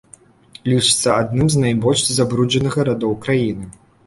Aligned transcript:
Лічыцца 0.71 1.09
адным 1.23 1.51
з 1.57 1.61
найбольш 1.65 2.01
забруджаных 2.21 2.79
гарадоў 2.81 3.13
краіны. 3.29 3.71